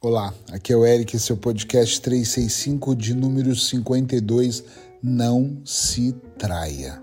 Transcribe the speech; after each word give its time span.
Olá, 0.00 0.32
aqui 0.52 0.72
é 0.72 0.76
o 0.76 0.86
Eric, 0.86 1.18
seu 1.18 1.36
podcast 1.36 2.00
365 2.00 2.94
de 2.94 3.14
número 3.14 3.52
52. 3.56 4.62
Não 5.02 5.60
se 5.64 6.12
traia. 6.38 7.02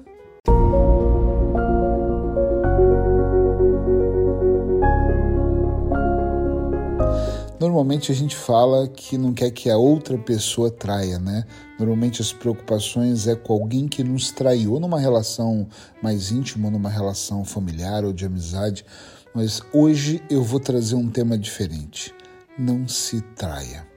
Normalmente 7.59 8.13
a 8.13 8.15
gente 8.15 8.33
fala 8.33 8.87
que 8.87 9.17
não 9.17 9.33
quer 9.33 9.51
que 9.51 9.69
a 9.69 9.75
outra 9.75 10.17
pessoa 10.17 10.71
traia, 10.71 11.19
né? 11.19 11.43
Normalmente 11.77 12.21
as 12.21 12.31
preocupações 12.31 13.27
é 13.27 13.35
com 13.35 13.51
alguém 13.51 13.89
que 13.89 14.05
nos 14.05 14.31
traiu, 14.31 14.71
ou 14.71 14.79
numa 14.79 15.01
relação 15.01 15.67
mais 16.01 16.31
íntima, 16.31 16.67
ou 16.67 16.71
numa 16.71 16.89
relação 16.89 17.43
familiar 17.43 18.05
ou 18.05 18.13
de 18.13 18.25
amizade. 18.25 18.85
Mas 19.33 19.61
hoje 19.73 20.23
eu 20.29 20.41
vou 20.41 20.61
trazer 20.61 20.95
um 20.95 21.09
tema 21.09 21.37
diferente 21.37 22.14
não 22.57 22.87
se 22.87 23.21
traia. 23.21 23.87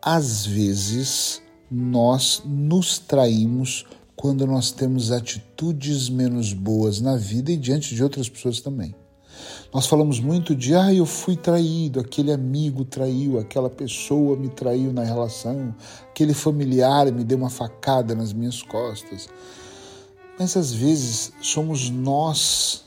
Às 0.00 0.46
vezes, 0.46 1.42
nós 1.70 2.42
nos 2.44 2.98
traímos 2.98 3.84
quando 4.16 4.46
nós 4.46 4.72
temos 4.72 5.12
atitudes 5.12 6.08
menos 6.08 6.52
boas 6.52 7.00
na 7.00 7.16
vida 7.16 7.52
e 7.52 7.56
diante 7.56 7.94
de 7.94 8.02
outras 8.02 8.28
pessoas 8.28 8.60
também. 8.60 8.94
Nós 9.72 9.86
falamos 9.86 10.18
muito 10.18 10.54
de, 10.54 10.74
ah, 10.74 10.92
eu 10.92 11.06
fui 11.06 11.36
traído, 11.36 12.00
aquele 12.00 12.32
amigo 12.32 12.84
traiu, 12.84 13.38
aquela 13.38 13.70
pessoa 13.70 14.36
me 14.36 14.48
traiu 14.48 14.92
na 14.92 15.04
relação, 15.04 15.74
aquele 16.10 16.34
familiar 16.34 17.12
me 17.12 17.22
deu 17.22 17.38
uma 17.38 17.50
facada 17.50 18.14
nas 18.14 18.32
minhas 18.32 18.62
costas. 18.62 19.28
Mas 20.38 20.56
às 20.56 20.72
vezes 20.72 21.32
somos 21.40 21.90
nós 21.90 22.84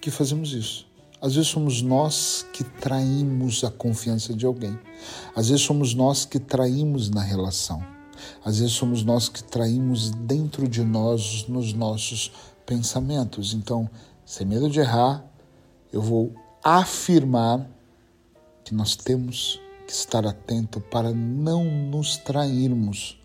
que 0.00 0.10
fazemos 0.10 0.52
isso. 0.52 0.91
Às 1.22 1.36
vezes 1.36 1.50
somos 1.50 1.82
nós 1.82 2.44
que 2.52 2.64
traímos 2.64 3.62
a 3.62 3.70
confiança 3.70 4.34
de 4.34 4.44
alguém. 4.44 4.76
Às 5.36 5.50
vezes 5.50 5.64
somos 5.64 5.94
nós 5.94 6.24
que 6.24 6.40
traímos 6.40 7.08
na 7.10 7.22
relação. 7.22 7.80
Às 8.44 8.58
vezes 8.58 8.72
somos 8.74 9.04
nós 9.04 9.28
que 9.28 9.40
traímos 9.40 10.10
dentro 10.10 10.66
de 10.66 10.82
nós 10.82 11.46
nos 11.48 11.72
nossos 11.72 12.32
pensamentos. 12.66 13.54
Então, 13.54 13.88
sem 14.26 14.44
medo 14.44 14.68
de 14.68 14.80
errar, 14.80 15.24
eu 15.92 16.02
vou 16.02 16.34
afirmar 16.60 17.70
que 18.64 18.74
nós 18.74 18.96
temos 18.96 19.60
que 19.86 19.92
estar 19.92 20.26
atento 20.26 20.80
para 20.80 21.12
não 21.12 21.64
nos 21.64 22.16
trairmos. 22.16 23.16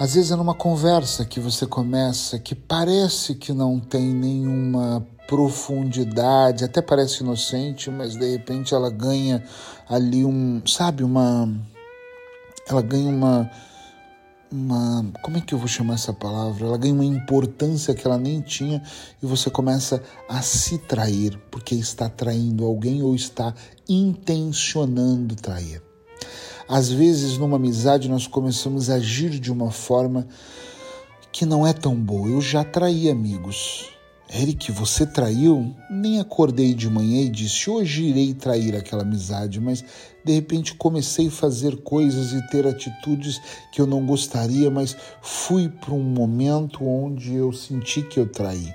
Às 0.00 0.14
vezes 0.14 0.30
é 0.30 0.36
numa 0.36 0.54
conversa 0.54 1.26
que 1.26 1.38
você 1.38 1.66
começa 1.66 2.38
que 2.38 2.54
parece 2.54 3.34
que 3.34 3.52
não 3.52 3.78
tem 3.78 4.14
nenhuma 4.14 5.06
profundidade, 5.28 6.64
até 6.64 6.80
parece 6.80 7.22
inocente, 7.22 7.90
mas 7.90 8.16
de 8.16 8.30
repente 8.30 8.72
ela 8.74 8.88
ganha 8.88 9.44
ali 9.86 10.24
um, 10.24 10.62
sabe, 10.66 11.04
uma 11.04 11.46
ela 12.66 12.80
ganha 12.80 13.10
uma 13.10 13.50
uma, 14.50 15.04
como 15.22 15.36
é 15.36 15.42
que 15.42 15.52
eu 15.52 15.58
vou 15.58 15.68
chamar 15.68 15.94
essa 15.94 16.14
palavra? 16.14 16.66
Ela 16.66 16.78
ganha 16.78 16.94
uma 16.94 17.04
importância 17.04 17.94
que 17.94 18.06
ela 18.06 18.16
nem 18.16 18.40
tinha 18.40 18.82
e 19.22 19.26
você 19.26 19.50
começa 19.50 20.02
a 20.26 20.40
se 20.40 20.78
trair, 20.78 21.38
porque 21.50 21.74
está 21.74 22.08
traindo 22.08 22.64
alguém 22.64 23.02
ou 23.02 23.14
está 23.14 23.54
intencionando 23.86 25.36
trair. 25.36 25.82
Às 26.72 26.88
vezes, 26.88 27.36
numa 27.36 27.56
amizade, 27.56 28.08
nós 28.08 28.28
começamos 28.28 28.90
a 28.90 28.94
agir 28.94 29.40
de 29.40 29.50
uma 29.50 29.72
forma 29.72 30.28
que 31.32 31.44
não 31.44 31.66
é 31.66 31.72
tão 31.72 31.96
boa. 31.96 32.28
Eu 32.28 32.40
já 32.40 32.62
traí 32.62 33.10
amigos, 33.10 33.88
Eric, 34.32 34.70
você 34.70 35.04
traiu? 35.04 35.74
Nem 35.90 36.20
acordei 36.20 36.72
de 36.72 36.88
manhã 36.88 37.22
e 37.22 37.28
disse 37.28 37.68
hoje 37.68 38.04
irei 38.04 38.32
trair 38.34 38.76
aquela 38.76 39.02
amizade, 39.02 39.60
mas 39.60 39.84
de 40.24 40.32
repente 40.32 40.72
comecei 40.76 41.26
a 41.26 41.32
fazer 41.32 41.76
coisas 41.78 42.32
e 42.32 42.46
ter 42.50 42.64
atitudes 42.64 43.40
que 43.72 43.80
eu 43.80 43.86
não 43.88 44.06
gostaria, 44.06 44.70
mas 44.70 44.96
fui 45.20 45.68
para 45.68 45.92
um 45.92 46.04
momento 46.04 46.84
onde 46.86 47.34
eu 47.34 47.52
senti 47.52 48.00
que 48.00 48.20
eu 48.20 48.28
traí. 48.28 48.72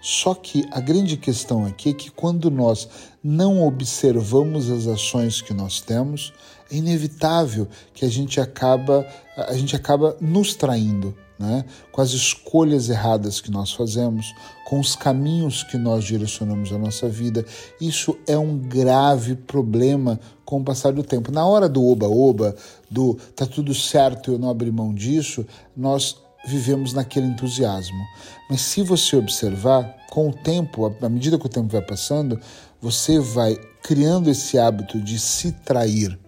Só 0.00 0.34
que 0.34 0.66
a 0.72 0.80
grande 0.80 1.16
questão 1.16 1.64
aqui 1.64 1.90
é 1.90 1.92
que 1.92 2.10
quando 2.10 2.50
nós 2.50 2.88
não 3.22 3.62
observamos 3.62 4.68
as 4.68 4.88
ações 4.88 5.40
que 5.40 5.54
nós 5.54 5.80
temos, 5.80 6.32
é 6.72 6.76
inevitável 6.76 7.68
que 7.92 8.04
a 8.04 8.08
gente 8.08 8.40
acaba 8.40 9.06
a 9.36 9.54
gente 9.54 9.74
acaba 9.74 10.16
nos 10.20 10.54
traindo 10.54 11.14
né? 11.42 11.64
com 11.90 12.00
as 12.00 12.10
escolhas 12.10 12.88
erradas 12.88 13.40
que 13.40 13.50
nós 13.50 13.72
fazemos, 13.72 14.32
com 14.64 14.78
os 14.78 14.94
caminhos 14.94 15.64
que 15.64 15.76
nós 15.76 16.04
direcionamos 16.04 16.72
a 16.72 16.78
nossa 16.78 17.08
vida. 17.08 17.44
Isso 17.80 18.16
é 18.28 18.38
um 18.38 18.56
grave 18.56 19.34
problema 19.34 20.20
com 20.44 20.60
o 20.60 20.64
passar 20.64 20.92
do 20.92 21.02
tempo. 21.02 21.32
Na 21.32 21.44
hora 21.44 21.68
do 21.68 21.84
oba-oba, 21.84 22.54
do 22.88 23.14
tá 23.34 23.44
tudo 23.44 23.74
certo, 23.74 24.32
eu 24.32 24.38
não 24.38 24.48
abri 24.48 24.70
mão 24.70 24.94
disso, 24.94 25.44
nós 25.76 26.16
vivemos 26.46 26.92
naquele 26.92 27.26
entusiasmo. 27.26 28.04
Mas 28.48 28.60
se 28.60 28.82
você 28.82 29.16
observar, 29.16 29.96
com 30.10 30.28
o 30.28 30.32
tempo, 30.32 30.94
à 31.00 31.08
medida 31.08 31.38
que 31.38 31.46
o 31.46 31.48
tempo 31.48 31.68
vai 31.68 31.82
passando, 31.82 32.38
você 32.80 33.18
vai 33.18 33.56
criando 33.82 34.30
esse 34.30 34.58
hábito 34.58 35.00
de 35.00 35.18
se 35.18 35.52
trair 35.52 36.18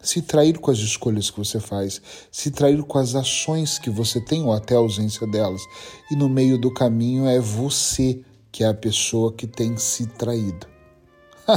se 0.00 0.22
trair 0.22 0.58
com 0.58 0.70
as 0.70 0.78
escolhas 0.78 1.30
que 1.30 1.38
você 1.38 1.60
faz, 1.60 2.00
se 2.30 2.50
trair 2.50 2.82
com 2.82 2.98
as 2.98 3.14
ações 3.14 3.78
que 3.78 3.90
você 3.90 4.20
tem 4.20 4.42
ou 4.42 4.52
até 4.52 4.74
a 4.74 4.78
ausência 4.78 5.26
delas. 5.26 5.62
E 6.10 6.16
no 6.16 6.28
meio 6.28 6.58
do 6.58 6.72
caminho 6.72 7.26
é 7.26 7.40
você 7.40 8.20
que 8.50 8.64
é 8.64 8.68
a 8.68 8.74
pessoa 8.74 9.32
que 9.32 9.46
tem 9.46 9.76
se 9.76 10.06
traído. 10.06 10.66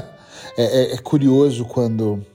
é, 0.58 0.64
é, 0.64 0.94
é 0.94 0.98
curioso 0.98 1.66
quando 1.66 2.26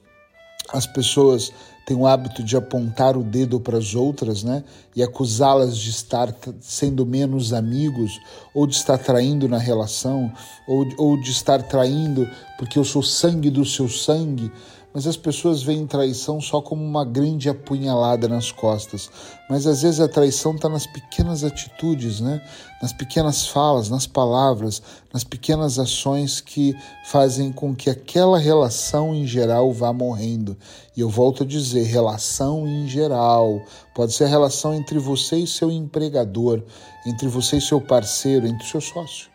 as 0.73 0.87
pessoas 0.87 1.53
têm 1.87 1.97
o 1.97 2.07
hábito 2.07 2.43
de 2.43 2.57
apontar 2.57 3.17
o 3.17 3.23
dedo 3.23 3.61
para 3.61 3.79
as 3.79 3.95
outras, 3.95 4.43
né? 4.43 4.65
E 4.95 5.05
acusá-las 5.05 5.79
de 5.79 5.91
estar 5.91 6.35
sendo 6.61 7.07
menos 7.07 7.53
amigos, 7.53 8.19
ou 8.53 8.67
de 8.67 8.75
estar 8.75 8.99
traindo 8.99 9.49
na 9.49 9.59
relação, 9.59 10.33
ou, 10.67 10.85
ou 10.99 11.21
de 11.21 11.31
estar 11.31 11.63
traindo 11.63 12.29
porque 12.59 12.77
eu 12.77 12.85
sou 12.85 13.03
sangue 13.03 13.51
do 13.51 13.65
seu 13.65 13.89
sangue 13.89 14.51
mas 14.97 15.07
as 15.07 15.17
pessoas 15.19 15.63
veem 15.63 15.87
traição 15.87 16.41
só 16.41 16.63
como 16.63 16.83
uma 16.83 17.05
grande 17.05 17.51
apunhalada 17.51 18.27
nas 18.27 18.51
costas. 18.51 19.11
Mas 19.47 19.67
às 19.67 19.83
vezes 19.83 20.01
a 20.01 20.09
traição 20.09 20.55
está 20.55 20.71
nas 20.71 20.87
pequenas 20.87 21.45
atitudes, 21.45 22.19
né? 22.19 22.41
nas 22.81 22.95
pequenas 22.95 23.47
falas, 23.47 23.91
nas 23.91 24.07
palavras, 24.07 24.81
nas 25.13 25.23
pequenas 25.23 25.79
ações 25.79 26.41
que 26.41 26.75
fazem 27.05 27.53
com 27.53 27.77
que 27.77 27.91
aquela 27.91 28.39
relação 28.39 29.15
em 29.15 29.27
geral 29.27 29.71
vá 29.71 29.93
morrendo. 29.93 30.57
E 30.97 31.03
eu 31.03 31.11
volto 31.11 31.43
a 31.43 31.47
dizer, 31.47 31.83
relação 31.83 32.67
em 32.67 32.89
geral. 32.89 33.61
Pode 33.95 34.15
ser 34.15 34.25
a 34.25 34.29
relação 34.29 34.73
entre 34.73 34.99
você 34.99 35.37
e 35.37 35.47
seu 35.47 35.71
empregador, 35.71 36.63
entre 37.05 37.29
você 37.29 37.59
e 37.59 37.61
seu 37.61 37.83
parceiro, 37.83 38.47
entre 38.47 38.67
seu 38.67 38.81
sócio. 38.81 39.29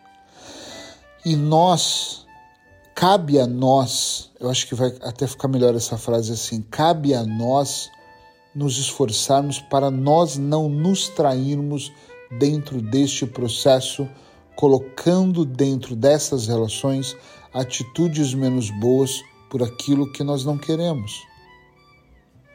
E 1.24 1.36
nós 1.36 2.22
cabe 2.94 3.38
a 3.38 3.46
nós, 3.46 4.11
eu 4.42 4.50
acho 4.50 4.66
que 4.66 4.74
vai 4.74 4.92
até 5.02 5.24
ficar 5.24 5.46
melhor 5.46 5.72
essa 5.76 5.96
frase 5.96 6.32
assim, 6.32 6.62
cabe 6.62 7.14
a 7.14 7.22
nós 7.22 7.88
nos 8.52 8.76
esforçarmos 8.76 9.60
para 9.60 9.88
nós 9.88 10.36
não 10.36 10.68
nos 10.68 11.08
trairmos 11.08 11.92
dentro 12.40 12.82
deste 12.82 13.24
processo, 13.24 14.06
colocando 14.56 15.44
dentro 15.44 15.94
dessas 15.94 16.48
relações 16.48 17.16
atitudes 17.54 18.34
menos 18.34 18.68
boas 18.80 19.22
por 19.48 19.62
aquilo 19.62 20.10
que 20.10 20.24
nós 20.24 20.44
não 20.44 20.58
queremos. 20.58 21.22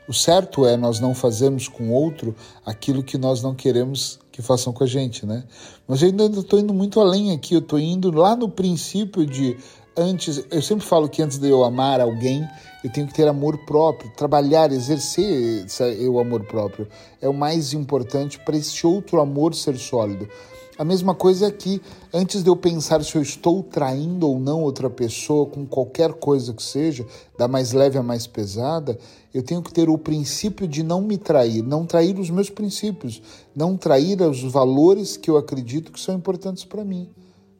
O 0.09 0.13
certo 0.13 0.65
é 0.65 0.75
nós 0.75 0.99
não 0.99 1.15
fazermos 1.15 1.69
com 1.69 1.91
outro 1.91 2.35
aquilo 2.65 3.01
que 3.01 3.17
nós 3.17 3.41
não 3.41 3.55
queremos 3.55 4.19
que 4.31 4.41
façam 4.41 4.73
com 4.73 4.83
a 4.83 4.87
gente, 4.87 5.25
né? 5.25 5.45
Mas 5.87 6.01
eu 6.01 6.09
ainda 6.09 6.25
estou 6.25 6.59
indo 6.59 6.73
muito 6.73 6.99
além 6.99 7.31
aqui, 7.31 7.53
eu 7.53 7.59
estou 7.59 7.79
indo 7.79 8.11
lá 8.11 8.35
no 8.35 8.49
princípio 8.49 9.25
de 9.25 9.57
antes, 9.97 10.46
eu 10.52 10.62
sempre 10.62 10.85
falo 10.85 11.09
que 11.09 11.22
antes 11.22 11.38
de 11.38 11.50
eu 11.50 11.63
amar 11.63 12.00
alguém, 12.00 12.47
eu 12.84 12.91
tenho 12.91 13.08
que 13.08 13.13
ter 13.13 13.28
amor 13.28 13.58
próprio, 13.66 14.11
trabalhar, 14.16 14.72
exercer 14.72 15.66
o 16.09 16.20
amor 16.20 16.46
próprio. 16.46 16.88
É 17.20 17.28
o 17.28 17.34
mais 17.34 17.73
importante 17.73 18.40
para 18.40 18.55
esse 18.55 18.85
outro 18.85 19.20
amor 19.20 19.55
ser 19.55 19.78
sólido. 19.78 20.29
A 20.78 20.85
mesma 20.85 21.16
coisa 21.16 21.47
é 21.47 21.52
que 21.52 21.82
antes 22.14 22.44
de 22.44 22.49
eu 22.49 22.55
pensar 22.55 23.03
se 23.03 23.16
eu 23.16 23.22
estou 23.22 23.64
traindo 23.64 24.29
ou 24.29 24.40
não 24.40 24.61
outra 24.61 24.91
pessoa 24.91 25.47
com 25.47 25.66
qualquer 25.66 26.14
coisa 26.14 26.53
que 26.53 26.61
seja, 26.61 27.03
da 27.35 27.47
mais 27.47 27.73
leve 27.73 27.97
a 27.97 28.03
mais 28.03 28.28
pesada, 28.28 28.96
eu 29.34 29.41
tenho 29.41 29.64
que 29.64 29.73
ter 29.73 29.90
o 29.90 29.97
princípio 29.97 30.67
de 30.67 30.84
não 30.84 31.02
me 31.02 31.17
trair, 31.17 31.64
não 31.64 31.84
trair 31.84 32.20
os 32.20 32.29
meus 32.29 32.52
princípios, 32.52 33.23
não 33.55 33.76
trair 33.76 34.22
os 34.22 34.43
valores 34.43 35.17
que 35.17 35.32
eu 35.32 35.38
acredito 35.38 35.91
que 35.91 36.00
são 36.00 36.14
importantes 36.14 36.64
para 36.64 36.85
mim. 36.85 37.09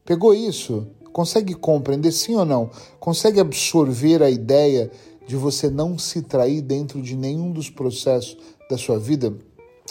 Pegou 0.06 0.32
isso? 0.32 0.88
Consegue 1.18 1.56
compreender 1.56 2.12
sim 2.12 2.36
ou 2.36 2.46
não? 2.46 2.70
Consegue 3.00 3.40
absorver 3.40 4.22
a 4.22 4.30
ideia 4.30 4.92
de 5.26 5.36
você 5.36 5.68
não 5.68 5.98
se 5.98 6.22
trair 6.22 6.62
dentro 6.62 7.02
de 7.02 7.16
nenhum 7.16 7.52
dos 7.52 7.72
processos 7.72 8.38
da 8.70 8.78
sua 8.78 9.00
vida? 9.00 9.34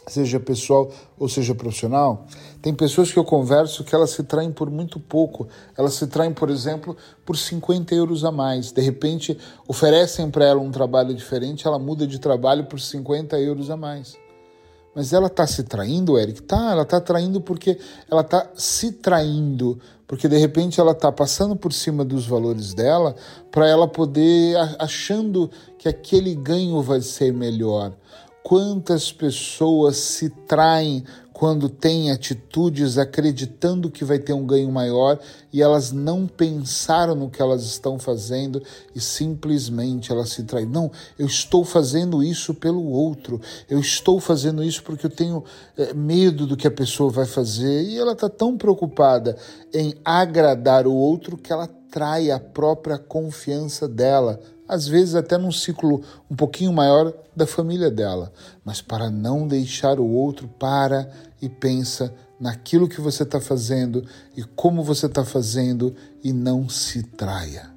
seja 0.07 0.39
pessoal 0.39 0.89
ou 1.19 1.29
seja 1.29 1.53
profissional. 1.53 2.27
Tem 2.63 2.73
pessoas 2.73 3.11
que 3.11 3.19
eu 3.19 3.25
converso 3.25 3.83
que 3.83 3.93
elas 3.93 4.11
se 4.11 4.23
traem 4.23 4.53
por 4.53 4.71
muito 4.71 5.01
pouco. 5.01 5.49
Elas 5.77 5.95
se 5.95 6.07
traem, 6.07 6.33
por 6.33 6.49
exemplo, 6.49 6.97
por 7.25 7.37
50 7.37 7.93
euros 7.93 8.25
a 8.25 8.31
mais. 8.31 8.71
De 8.71 8.81
repente, 8.81 9.37
oferecem 9.67 10.31
para 10.31 10.45
ela 10.45 10.61
um 10.61 10.71
trabalho 10.71 11.13
diferente, 11.13 11.67
ela 11.67 11.77
muda 11.77 12.07
de 12.07 12.21
trabalho 12.21 12.67
por 12.67 12.79
50 12.79 13.37
euros 13.41 13.69
a 13.69 13.77
mais. 13.77 14.17
Mas 14.97 15.13
ela 15.13 15.27
está 15.27 15.47
se 15.47 15.63
traindo, 15.63 16.19
Eric? 16.19 16.41
Tá, 16.45 16.73
ela 16.73 16.81
está 16.81 16.99
traindo 16.99 17.39
porque 17.39 17.79
ela 18.11 18.23
está 18.23 18.51
se 18.55 18.93
traindo, 18.93 19.79
porque 20.07 20.27
de 20.27 20.39
repente 20.39 20.81
ela 20.81 20.93
está 20.93 21.13
passando 21.13 21.55
por 21.55 21.71
cima 21.71 22.03
dos 22.03 22.27
valores 22.27 22.73
dela 22.73 23.15
para 23.51 23.69
ela 23.69 23.87
poder 23.87 24.57
achando 24.79 25.51
que 25.79 25.87
aquele 25.87 26.35
ganho 26.35 26.81
vai 26.81 27.03
ser 27.03 27.31
melhor. 27.31 27.93
Quantas 28.43 29.13
pessoas 29.13 29.99
se 29.99 30.31
traem 30.31 31.05
quando 31.37 31.69
têm 31.69 32.11
atitudes 32.11 32.97
acreditando 32.97 33.91
que 33.91 34.07
vai 34.07 34.19
ter 34.19 34.33
um 34.33 34.47
ganho 34.47 34.73
maior 34.73 35.19
e 35.53 35.61
elas 35.61 35.93
não 35.93 36.27
pensaram 36.27 37.15
no 37.15 37.29
que 37.29 37.43
elas 37.43 37.63
estão 37.65 37.99
fazendo 37.99 38.63
e 38.95 39.01
simplesmente 39.03 40.11
elas 40.11 40.31
se 40.31 40.45
traem. 40.45 40.65
Não, 40.65 40.91
eu 41.19 41.27
estou 41.27 41.63
fazendo 41.63 42.23
isso 42.23 42.55
pelo 42.55 42.89
outro, 42.89 43.39
eu 43.69 43.79
estou 43.79 44.19
fazendo 44.19 44.65
isso 44.65 44.83
porque 44.83 45.05
eu 45.05 45.11
tenho 45.11 45.45
é, 45.77 45.93
medo 45.93 46.47
do 46.47 46.57
que 46.57 46.67
a 46.67 46.71
pessoa 46.71 47.11
vai 47.11 47.27
fazer 47.27 47.83
e 47.83 47.99
ela 47.99 48.13
está 48.13 48.31
tão 48.31 48.57
preocupada 48.57 49.37
em 49.75 49.95
agradar 50.03 50.87
o 50.87 50.95
outro 50.95 51.37
que 51.37 51.53
ela 51.53 51.67
trai 51.91 52.31
a 52.31 52.41
própria 52.41 52.97
confiança 52.97 53.87
dela 53.87 54.41
às 54.69 54.87
vezes 54.87 55.15
até 55.15 55.39
num 55.39 55.53
ciclo 55.53 56.03
um 56.31 56.37
pouquinho 56.37 56.73
maior 56.73 57.13
da 57.35 57.47
família 57.47 57.91
dela. 57.91 58.33
Mas 58.65 58.81
para 58.81 59.11
não 59.11 59.47
deixar 59.47 60.01
o 60.01 60.09
outro, 60.09 60.49
para 60.59 61.11
e 61.41 61.49
pensa 61.49 62.13
naquilo 62.39 62.89
que 62.89 63.01
você 63.01 63.23
está 63.23 63.41
fazendo 63.41 64.05
e 64.37 64.43
como 64.43 64.83
você 64.83 65.07
está 65.07 65.25
fazendo 65.25 65.95
e 66.23 66.33
não 66.33 66.69
se 66.69 67.03
traia. 67.03 67.71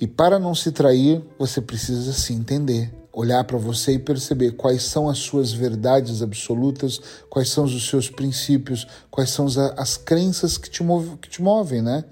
E 0.00 0.06
para 0.06 0.38
não 0.38 0.54
se 0.54 0.72
trair, 0.72 1.24
você 1.38 1.60
precisa 1.60 2.12
se 2.12 2.32
entender 2.32 2.92
olhar 3.16 3.42
para 3.44 3.56
você 3.56 3.92
e 3.92 3.98
perceber 3.98 4.52
quais 4.52 4.82
são 4.82 5.08
as 5.08 5.16
suas 5.16 5.50
verdades 5.50 6.20
absolutas, 6.20 7.00
quais 7.30 7.48
são 7.48 7.64
os 7.64 7.88
seus 7.88 8.10
princípios, 8.10 8.86
quais 9.10 9.30
são 9.30 9.46
as, 9.46 9.56
as 9.56 9.96
crenças 9.96 10.58
que 10.58 10.68
te, 10.68 10.82
move, 10.82 11.16
que 11.16 11.30
te 11.30 11.40
movem, 11.40 11.80
né? 11.80 12.04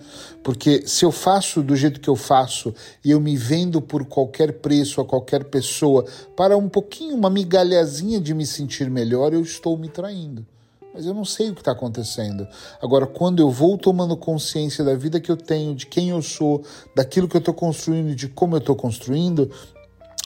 Porque 0.43 0.89
se 0.89 1.05
eu 1.05 1.13
faço 1.13 1.63
do 1.63 1.77
jeito 1.77 2.01
que 2.01 2.09
eu 2.09 2.17
faço 2.17 2.75
e 3.05 3.11
eu 3.11 3.21
me 3.21 3.37
vendo 3.37 3.83
por 3.83 4.07
qualquer 4.07 4.55
preço 4.61 4.99
a 4.99 5.05
qualquer 5.05 5.45
pessoa 5.45 6.07
para 6.35 6.57
um 6.57 6.71
pouquinho, 6.71 7.15
uma 7.15 7.29
migalhazinha 7.29 8.19
de 8.19 8.33
me 8.33 8.47
sentir 8.47 8.89
melhor, 8.89 9.35
eu 9.35 9.43
estou 9.43 9.77
me 9.77 9.91
traindo 9.91 10.47
mas 10.95 11.07
eu 11.07 11.13
não 11.13 11.25
sei 11.25 11.51
o 11.51 11.55
que 11.55 11.61
está 11.61 11.73
acontecendo. 11.73 12.47
Agora, 12.81 13.05
quando 13.05 13.41
eu 13.41 13.51
vou 13.51 13.77
tomando 13.77 14.17
consciência 14.17 14.85
da 14.85 14.95
vida 14.95 15.19
que 15.19 15.29
eu 15.29 15.37
tenho, 15.37 15.75
de 15.75 15.87
quem 15.87 16.11
eu 16.11 16.23
sou, 16.23 16.63
daquilo 16.95 17.27
que 17.27 17.37
eu 17.37 17.41
estou 17.41 17.53
construindo, 17.53 18.15
de 18.15 18.29
como 18.29 18.55
eu 18.55 18.61
estou 18.61 18.77
construindo, 18.77 19.51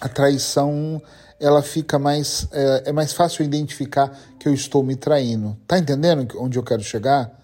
a 0.01 0.09
traição 0.09 1.03
ela 1.41 1.63
fica 1.63 1.99
mais 1.99 2.49
é, 2.51 2.85
é, 2.87 2.93
mais 2.93 3.13
fácil 3.13 3.45
identificar 3.45 4.11
que 4.39 4.49
eu 4.49 4.55
estou 4.55 4.83
me 4.83 4.97
traindo. 4.97 5.57
Tá 5.67 5.79
entendendo 5.79 6.27
onde 6.39 6.59
eu 6.59 6.63
quero 6.63 6.83
chegar? 6.83 7.37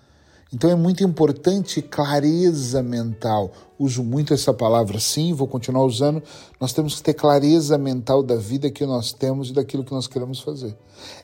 Então 0.52 0.70
é 0.70 0.74
muito 0.76 1.02
importante 1.02 1.82
clareza 1.82 2.80
mental. 2.80 3.50
Uso 3.76 4.04
muito 4.04 4.32
essa 4.32 4.54
palavra 4.54 5.00
sim, 5.00 5.32
vou 5.32 5.48
continuar 5.48 5.84
usando. 5.84 6.22
Nós 6.60 6.72
temos 6.72 6.94
que 6.94 7.02
ter 7.02 7.14
clareza 7.14 7.76
mental 7.76 8.22
da 8.22 8.36
vida 8.36 8.70
que 8.70 8.86
nós 8.86 9.12
temos 9.12 9.50
e 9.50 9.52
daquilo 9.52 9.84
que 9.84 9.90
nós 9.90 10.06
queremos 10.06 10.38
fazer. 10.38 10.76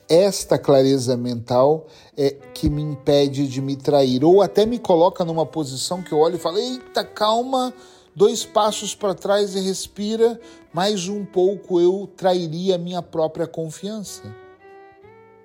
Esta 0.09 0.57
clareza 0.57 1.15
mental 1.15 1.87
é 2.17 2.31
que 2.53 2.69
me 2.69 2.81
impede 2.81 3.47
de 3.47 3.61
me 3.61 3.77
trair 3.77 4.25
ou 4.25 4.41
até 4.41 4.65
me 4.65 4.77
coloca 4.77 5.23
numa 5.23 5.45
posição 5.45 6.01
que 6.01 6.11
eu 6.11 6.17
olho 6.17 6.35
e 6.35 6.39
falo: 6.39 6.57
"Eita, 6.57 7.05
calma, 7.05 7.73
dois 8.15 8.45
passos 8.45 8.93
para 8.95 9.13
trás 9.13 9.55
e 9.55 9.59
respira, 9.59 10.39
mais 10.73 11.07
um 11.07 11.25
pouco 11.25 11.79
eu 11.79 12.09
trairia 12.15 12.77
minha 12.77 13.01
própria 13.01 13.47
confiança. 13.47 14.23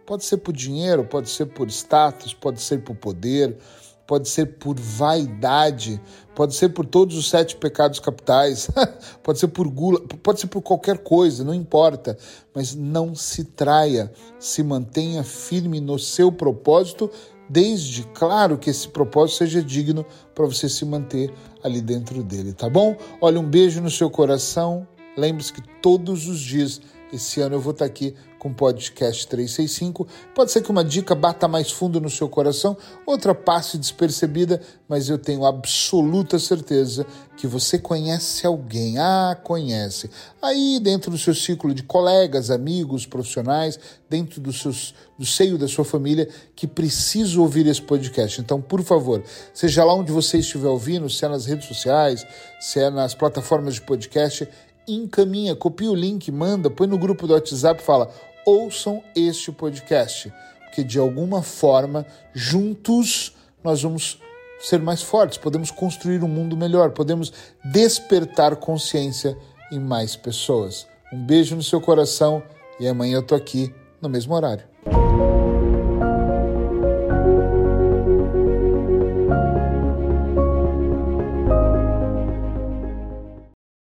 Pode 0.04 0.24
ser 0.24 0.36
por 0.38 0.52
dinheiro, 0.52 1.04
pode 1.04 1.28
ser 1.28 1.46
por 1.46 1.68
status, 1.68 2.32
pode 2.32 2.60
ser 2.60 2.82
por 2.82 2.94
poder, 2.94 3.58
pode 4.06 4.28
ser 4.28 4.46
por 4.58 4.78
vaidade, 4.78 6.00
pode 6.34 6.54
ser 6.54 6.68
por 6.68 6.86
todos 6.86 7.16
os 7.16 7.28
sete 7.28 7.56
pecados 7.56 7.98
capitais, 7.98 8.69
pode 9.22 9.38
ser 9.38 9.48
por 9.48 9.69
gula, 9.69 10.00
pode 10.22 10.40
ser 10.40 10.46
por 10.46 10.62
qualquer 10.62 10.98
coisa, 10.98 11.42
não 11.42 11.52
importa, 11.52 12.16
mas 12.54 12.74
não 12.74 13.14
se 13.14 13.44
traia, 13.44 14.12
se 14.38 14.62
mantenha 14.62 15.24
firme 15.24 15.80
no 15.80 15.98
seu 15.98 16.30
propósito 16.30 17.10
desde, 17.48 18.02
claro, 18.14 18.58
que 18.58 18.70
esse 18.70 18.88
propósito 18.88 19.38
seja 19.38 19.62
digno 19.62 20.04
para 20.34 20.46
você 20.46 20.69
se 20.69 20.84
manter 20.84 21.32
ali 21.62 21.81
dentro 21.81 22.22
dele, 22.22 22.52
tá 22.52 22.69
bom? 22.69 22.96
Olha, 23.20 23.40
um 23.40 23.48
beijo 23.48 23.81
no 23.81 23.90
seu 23.90 24.10
coração. 24.10 24.87
Lembre-se 25.16 25.52
que 25.52 25.62
todos 25.81 26.28
os 26.28 26.40
dias 26.40 26.81
esse 27.12 27.40
ano 27.40 27.56
eu 27.56 27.60
vou 27.60 27.72
estar 27.72 27.84
aqui 27.84 28.14
com 28.46 28.52
o 28.52 28.54
podcast 28.54 29.26
365. 29.26 30.06
Pode 30.34 30.52
ser 30.52 30.62
que 30.62 30.70
uma 30.70 30.84
dica 30.84 31.14
bata 31.14 31.48
mais 31.48 31.70
fundo 31.70 32.00
no 32.00 32.08
seu 32.08 32.28
coração, 32.28 32.76
outra 33.04 33.34
passe 33.34 33.76
despercebida, 33.76 34.60
mas 34.88 35.08
eu 35.08 35.19
tenho 35.19 35.44
absoluta 35.44 36.38
certeza 36.38 37.04
que 37.37 37.46
você 37.46 37.78
conhece 37.78 38.46
alguém. 38.46 38.98
Ah, 38.98 39.37
conhece. 39.43 40.08
Aí, 40.40 40.78
dentro 40.81 41.10
do 41.10 41.19
seu 41.19 41.34
ciclo 41.34 41.75
de 41.75 41.82
colegas, 41.82 42.50
amigos, 42.50 43.04
profissionais, 43.04 43.78
dentro 44.08 44.40
do, 44.40 44.52
seus, 44.52 44.94
do 45.19 45.26
seio 45.26 45.58
da 45.58 45.66
sua 45.66 45.84
família, 45.84 46.28
que 46.54 46.66
precisa 46.66 47.40
ouvir 47.40 47.66
esse 47.66 47.82
podcast. 47.82 48.40
Então, 48.40 48.60
por 48.60 48.82
favor, 48.82 49.22
seja 49.52 49.84
lá 49.84 49.93
onde 49.93 50.12
você 50.12 50.38
estiver 50.38 50.69
ouvindo, 50.69 51.10
se 51.10 51.25
é 51.25 51.28
nas 51.28 51.46
redes 51.46 51.66
sociais, 51.66 52.25
se 52.60 52.78
é 52.78 52.90
nas 52.90 53.14
plataformas 53.14 53.75
de 53.75 53.82
podcast, 53.82 54.48
encaminha, 54.88 55.56
copia 55.56 55.90
o 55.90 55.94
link, 55.94 56.31
manda, 56.31 56.70
põe 56.70 56.87
no 56.87 56.98
grupo 56.98 57.26
do 57.26 57.34
WhatsApp 57.34 57.82
fala: 57.82 58.10
ouçam 58.46 59.02
este 59.14 59.50
podcast, 59.50 60.32
porque 60.64 60.84
de 60.84 60.98
alguma 60.98 61.43
forma, 61.43 62.06
juntos, 62.32 63.34
nós 63.62 63.82
vamos 63.82 64.20
ser 64.60 64.81
mais 64.81 65.02
fortes, 65.02 65.37
podemos 65.37 65.70
construir 65.70 66.22
um 66.22 66.28
mundo 66.28 66.56
melhor, 66.56 66.93
podemos 66.93 67.32
despertar 67.64 68.56
consciência 68.56 69.37
em 69.70 69.81
mais 69.81 70.14
pessoas. 70.14 70.87
Um 71.12 71.26
beijo 71.26 71.56
no 71.56 71.62
seu 71.62 71.81
coração 71.81 72.43
e 72.78 72.87
amanhã 72.87 73.16
eu 73.16 73.22
tô 73.22 73.34
aqui 73.34 73.75
no 74.00 74.08
mesmo 74.08 74.34
horário. 74.34 74.64